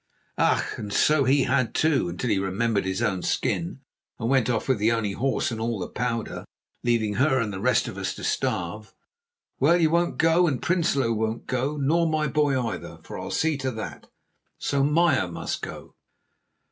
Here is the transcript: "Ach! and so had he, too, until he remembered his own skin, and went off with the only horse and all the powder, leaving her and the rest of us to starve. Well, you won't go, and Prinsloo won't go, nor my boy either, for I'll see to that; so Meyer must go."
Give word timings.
"Ach! 0.39 0.63
and 0.79 0.91
so 0.91 1.25
had 1.25 1.67
he, 1.67 1.71
too, 1.73 2.09
until 2.09 2.31
he 2.31 2.39
remembered 2.39 2.85
his 2.85 3.03
own 3.03 3.21
skin, 3.21 3.81
and 4.17 4.29
went 4.31 4.49
off 4.49 4.67
with 4.67 4.79
the 4.79 4.91
only 4.91 5.11
horse 5.11 5.51
and 5.51 5.61
all 5.61 5.77
the 5.77 5.87
powder, 5.87 6.43
leaving 6.83 7.13
her 7.17 7.39
and 7.39 7.53
the 7.53 7.59
rest 7.59 7.87
of 7.87 7.99
us 7.99 8.15
to 8.15 8.23
starve. 8.23 8.95
Well, 9.59 9.77
you 9.79 9.91
won't 9.91 10.17
go, 10.17 10.47
and 10.47 10.59
Prinsloo 10.59 11.13
won't 11.13 11.45
go, 11.45 11.77
nor 11.77 12.07
my 12.09 12.25
boy 12.25 12.59
either, 12.59 12.97
for 13.03 13.19
I'll 13.19 13.29
see 13.29 13.57
to 13.57 13.69
that; 13.73 14.07
so 14.57 14.83
Meyer 14.83 15.27
must 15.27 15.61
go." 15.61 15.93